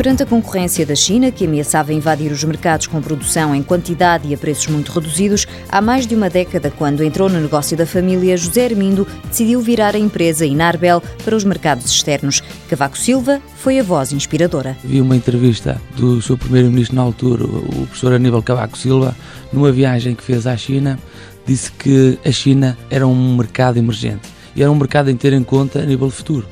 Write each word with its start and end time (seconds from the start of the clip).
Perante 0.00 0.22
a 0.22 0.26
concorrência 0.26 0.86
da 0.86 0.94
China, 0.94 1.30
que 1.30 1.44
ameaçava 1.44 1.92
invadir 1.92 2.32
os 2.32 2.42
mercados 2.42 2.86
com 2.86 3.02
produção 3.02 3.54
em 3.54 3.62
quantidade 3.62 4.26
e 4.26 4.32
a 4.32 4.38
preços 4.38 4.66
muito 4.68 4.90
reduzidos, 4.90 5.46
há 5.68 5.82
mais 5.82 6.06
de 6.06 6.14
uma 6.14 6.30
década, 6.30 6.70
quando 6.70 7.04
entrou 7.04 7.28
no 7.28 7.38
negócio 7.38 7.76
da 7.76 7.84
família, 7.84 8.34
José 8.34 8.64
Hermindo 8.64 9.06
decidiu 9.28 9.60
virar 9.60 9.94
a 9.94 9.98
empresa 9.98 10.46
Inarbel 10.46 11.02
para 11.22 11.36
os 11.36 11.44
mercados 11.44 11.84
externos. 11.84 12.42
Cavaco 12.66 12.96
Silva 12.96 13.42
foi 13.56 13.78
a 13.78 13.82
voz 13.82 14.10
inspiradora. 14.14 14.74
Vi 14.82 15.02
uma 15.02 15.14
entrevista 15.14 15.78
do 15.98 16.22
seu 16.22 16.38
primeiro-ministro 16.38 16.96
na 16.96 17.02
altura, 17.02 17.44
o 17.44 17.86
professor 17.86 18.14
Aníbal 18.14 18.42
Cavaco 18.42 18.78
Silva, 18.78 19.14
numa 19.52 19.70
viagem 19.70 20.14
que 20.14 20.24
fez 20.24 20.46
à 20.46 20.56
China, 20.56 20.98
disse 21.44 21.70
que 21.72 22.18
a 22.24 22.32
China 22.32 22.78
era 22.88 23.06
um 23.06 23.36
mercado 23.36 23.76
emergente 23.76 24.30
e 24.56 24.62
era 24.62 24.72
um 24.72 24.76
mercado 24.76 25.10
em 25.10 25.16
ter 25.16 25.34
em 25.34 25.44
conta 25.44 25.80
a 25.80 25.84
nível 25.84 26.08
futuro. 26.08 26.46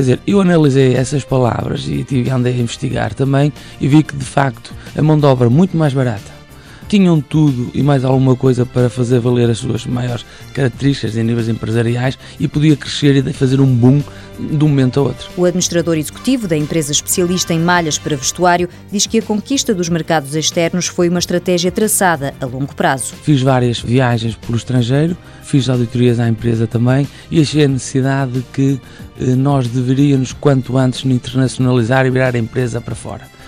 Quer 0.00 0.04
dizer, 0.04 0.20
eu 0.26 0.40
analisei 0.40 0.94
essas 0.94 1.24
palavras 1.24 1.86
e 1.86 2.02
tive, 2.04 2.30
andei 2.30 2.54
a 2.54 2.56
investigar 2.56 3.12
também 3.12 3.52
e 3.78 3.86
vi 3.86 4.02
que 4.02 4.16
de 4.16 4.24
facto 4.24 4.72
a 4.96 5.02
mão 5.02 5.20
de 5.20 5.26
obra 5.26 5.50
muito 5.50 5.76
mais 5.76 5.92
barata 5.92 6.39
tinham 6.90 7.20
tudo 7.20 7.70
e 7.72 7.84
mais 7.84 8.04
alguma 8.04 8.34
coisa 8.34 8.66
para 8.66 8.90
fazer 8.90 9.20
valer 9.20 9.48
as 9.48 9.58
suas 9.58 9.86
maiores 9.86 10.26
características 10.52 11.16
em 11.16 11.22
níveis 11.22 11.48
empresariais 11.48 12.18
e 12.38 12.48
podia 12.48 12.76
crescer 12.76 13.24
e 13.24 13.32
fazer 13.32 13.60
um 13.60 13.72
boom 13.72 14.02
de 14.36 14.64
um 14.64 14.68
momento 14.68 14.98
a 14.98 15.04
outro. 15.04 15.30
O 15.36 15.44
administrador 15.44 15.96
executivo 15.96 16.48
da 16.48 16.56
empresa 16.56 16.90
especialista 16.90 17.54
em 17.54 17.60
malhas 17.60 17.96
para 17.96 18.16
vestuário 18.16 18.68
diz 18.90 19.06
que 19.06 19.18
a 19.18 19.22
conquista 19.22 19.72
dos 19.72 19.88
mercados 19.88 20.34
externos 20.34 20.88
foi 20.88 21.08
uma 21.08 21.20
estratégia 21.20 21.70
traçada 21.70 22.34
a 22.40 22.46
longo 22.46 22.74
prazo. 22.74 23.14
Fiz 23.22 23.40
várias 23.40 23.78
viagens 23.78 24.34
pelo 24.34 24.58
estrangeiro, 24.58 25.16
fiz 25.44 25.68
auditorias 25.68 26.18
à 26.18 26.28
empresa 26.28 26.66
também 26.66 27.06
e 27.30 27.40
achei 27.40 27.66
a 27.66 27.68
necessidade 27.68 28.32
de 28.32 28.42
que 28.52 28.80
eh, 29.20 29.36
nós 29.36 29.68
deveríamos, 29.68 30.32
quanto 30.32 30.76
antes, 30.76 31.04
internacionalizar 31.04 32.04
e 32.04 32.10
virar 32.10 32.34
a 32.34 32.38
empresa 32.38 32.80
para 32.80 32.96
fora. 32.96 33.40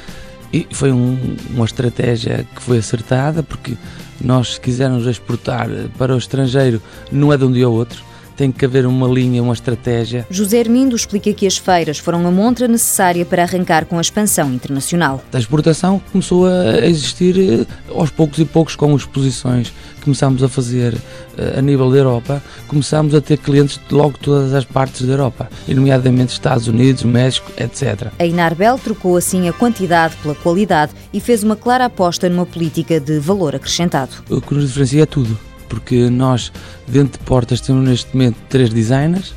E 0.52 0.66
foi 0.70 0.92
um, 0.92 1.36
uma 1.50 1.64
estratégia 1.64 2.46
que 2.54 2.62
foi 2.62 2.78
acertada, 2.78 3.42
porque 3.42 3.74
nós, 4.20 4.54
se 4.54 4.60
quisermos 4.60 5.06
exportar 5.06 5.68
para 5.96 6.14
o 6.14 6.18
estrangeiro, 6.18 6.80
não 7.10 7.32
é 7.32 7.36
de 7.36 7.44
um 7.44 7.52
dia 7.52 7.66
ao 7.66 7.72
outro 7.72 8.04
tem 8.36 8.50
que 8.50 8.64
haver 8.64 8.86
uma 8.86 9.06
linha, 9.06 9.42
uma 9.42 9.52
estratégia. 9.52 10.26
José 10.30 10.58
Hermindo 10.58 10.96
explica 10.96 11.32
que 11.32 11.46
as 11.46 11.56
feiras 11.56 11.98
foram 11.98 12.26
a 12.26 12.30
montra 12.30 12.66
necessária 12.68 13.24
para 13.24 13.42
arrancar 13.42 13.86
com 13.86 13.98
a 13.98 14.00
expansão 14.00 14.52
internacional. 14.52 15.22
A 15.32 15.38
exportação 15.38 16.00
começou 16.10 16.46
a 16.46 16.86
existir 16.86 17.36
eh, 17.38 17.66
aos 17.94 18.10
poucos 18.10 18.38
e 18.38 18.44
poucos 18.44 18.76
com 18.76 18.94
exposições 18.94 19.72
que 19.96 20.02
começámos 20.02 20.42
a 20.42 20.48
fazer 20.48 20.96
eh, 21.36 21.54
a 21.58 21.62
nível 21.62 21.90
da 21.90 21.98
Europa, 21.98 22.42
começámos 22.68 23.14
a 23.14 23.20
ter 23.20 23.38
clientes 23.38 23.80
de 23.88 23.94
logo 23.94 24.18
todas 24.18 24.52
as 24.54 24.64
partes 24.64 25.06
da 25.06 25.12
Europa, 25.12 25.48
nomeadamente 25.68 26.32
Estados 26.32 26.66
Unidos, 26.66 27.02
México, 27.04 27.50
etc. 27.56 28.08
A 28.18 28.26
Inarbel 28.26 28.78
trocou 28.78 29.16
assim 29.16 29.48
a 29.48 29.52
quantidade 29.52 30.16
pela 30.16 30.34
qualidade 30.34 30.92
e 31.12 31.20
fez 31.20 31.42
uma 31.42 31.56
clara 31.56 31.86
aposta 31.86 32.28
numa 32.28 32.46
política 32.46 32.98
de 32.98 33.18
valor 33.18 33.54
acrescentado. 33.54 34.10
O 34.28 34.40
que 34.40 34.54
nos 34.54 34.68
diferencia 34.68 35.02
é 35.02 35.06
tudo 35.06 35.38
porque 35.72 36.10
nós, 36.10 36.52
dentro 36.86 37.18
de 37.18 37.24
portas, 37.24 37.58
temos 37.62 37.88
neste 37.88 38.14
momento 38.14 38.36
três 38.50 38.68
designers. 38.68 39.34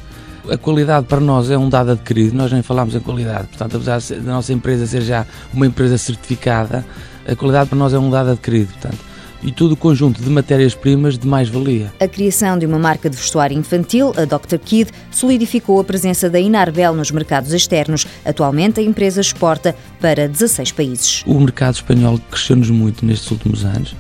A 0.52 0.58
qualidade 0.58 1.06
para 1.08 1.22
nós 1.22 1.50
é 1.50 1.58
um 1.58 1.70
dado 1.70 1.92
adquirido, 1.92 2.36
nós 2.36 2.52
nem 2.52 2.62
falamos 2.62 2.94
em 2.94 3.00
qualidade, 3.00 3.48
portanto, 3.48 3.78
apesar 3.78 4.02
da 4.20 4.32
nossa 4.34 4.52
empresa 4.52 4.86
ser 4.86 5.02
já 5.02 5.26
uma 5.54 5.66
empresa 5.66 5.98
certificada, 5.98 6.86
a 7.26 7.36
qualidade 7.36 7.70
para 7.70 7.78
nós 7.80 7.94
é 7.94 7.98
um 7.98 8.10
dado 8.10 8.32
adquirido, 8.32 8.68
portanto 8.74 9.16
e 9.44 9.52
todo 9.52 9.74
o 9.74 9.78
conjunto 9.78 10.22
de 10.22 10.30
matérias-primas 10.30 11.20
de 11.20 11.28
mais-valia. 11.28 11.94
A 12.00 12.08
criação 12.08 12.58
de 12.58 12.66
uma 12.66 12.80
marca 12.80 13.08
de 13.08 13.16
vestuário 13.16 13.56
infantil, 13.56 14.12
a 14.18 14.26
Dr. 14.26 14.58
Kid, 14.58 14.90
solidificou 15.12 15.80
a 15.80 15.84
presença 15.84 16.28
da 16.28 16.40
Inarbel 16.40 16.96
nos 16.96 17.12
mercados 17.12 17.54
externos. 17.54 18.08
Atualmente, 18.26 18.80
a 18.80 18.84
empresa 18.84 19.22
exporta 19.22 19.76
para 20.02 20.28
16 20.28 20.72
países. 20.72 21.24
O 21.28 21.40
mercado 21.40 21.76
espanhol 21.76 22.20
cresceu-nos 22.32 22.72
muito 22.72 23.06
nestes 23.06 23.30
últimos 23.30 23.64
anos. 23.64 23.96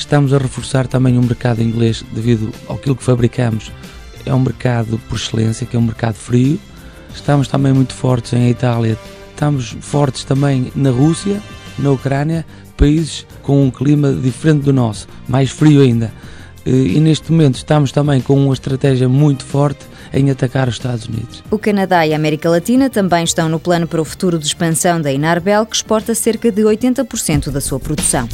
Estamos 0.00 0.32
a 0.32 0.38
reforçar 0.38 0.86
também 0.86 1.18
o 1.18 1.22
mercado 1.22 1.62
inglês 1.62 2.02
devido 2.10 2.50
ao 2.66 2.78
que 2.78 2.94
fabricamos. 2.98 3.70
É 4.24 4.34
um 4.34 4.40
mercado 4.40 4.98
por 5.08 5.16
excelência, 5.16 5.66
que 5.66 5.76
é 5.76 5.78
um 5.78 5.82
mercado 5.82 6.14
frio. 6.14 6.58
Estamos 7.14 7.46
também 7.46 7.72
muito 7.72 7.92
fortes 7.92 8.32
em 8.32 8.48
Itália. 8.48 8.98
Estamos 9.30 9.76
fortes 9.80 10.24
também 10.24 10.72
na 10.74 10.90
Rússia, 10.90 11.40
na 11.78 11.90
Ucrânia, 11.90 12.46
países 12.78 13.26
com 13.42 13.62
um 13.62 13.70
clima 13.70 14.12
diferente 14.12 14.64
do 14.64 14.72
nosso, 14.72 15.06
mais 15.28 15.50
frio 15.50 15.82
ainda. 15.82 16.10
E 16.64 16.98
neste 16.98 17.30
momento 17.30 17.56
estamos 17.56 17.92
também 17.92 18.22
com 18.22 18.34
uma 18.34 18.54
estratégia 18.54 19.08
muito 19.08 19.44
forte 19.44 19.84
em 20.14 20.30
atacar 20.30 20.66
os 20.66 20.74
Estados 20.74 21.06
Unidos. 21.06 21.44
O 21.50 21.58
Canadá 21.58 22.06
e 22.06 22.14
a 22.14 22.16
América 22.16 22.48
Latina 22.48 22.88
também 22.88 23.22
estão 23.22 23.50
no 23.50 23.60
plano 23.60 23.86
para 23.86 24.00
o 24.00 24.04
futuro 24.04 24.38
de 24.38 24.46
expansão 24.46 25.00
da 25.00 25.12
Inarbel, 25.12 25.66
que 25.66 25.76
exporta 25.76 26.14
cerca 26.14 26.50
de 26.50 26.62
80% 26.62 27.50
da 27.50 27.60
sua 27.60 27.78
produção. 27.78 28.26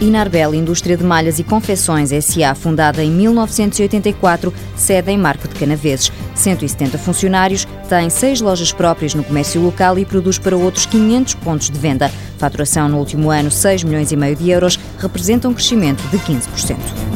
Inarbel 0.00 0.54
Indústria 0.54 0.96
de 0.96 1.04
Malhas 1.04 1.38
e 1.38 1.44
Confecções 1.44 2.10
SA, 2.10 2.54
fundada 2.54 3.02
em 3.02 3.10
1984, 3.10 4.52
sede 4.76 5.10
em 5.10 5.18
Marco 5.18 5.48
de 5.48 5.54
Canaveses. 5.54 6.12
170 6.34 6.98
funcionários, 6.98 7.66
tem 7.88 8.10
seis 8.10 8.40
lojas 8.40 8.72
próprias 8.72 9.14
no 9.14 9.22
comércio 9.22 9.60
local 9.60 9.98
e 9.98 10.04
produz 10.04 10.38
para 10.38 10.56
outros 10.56 10.86
500 10.86 11.34
pontos 11.34 11.70
de 11.70 11.78
venda. 11.78 12.10
Faturação 12.38 12.88
no 12.88 12.98
último 12.98 13.30
ano, 13.30 13.50
6 13.50 13.84
milhões 13.84 14.10
e 14.10 14.16
meio 14.16 14.36
de 14.36 14.50
euros, 14.50 14.78
representa 14.98 15.48
um 15.48 15.54
crescimento 15.54 16.02
de 16.08 16.18
15%. 16.18 17.13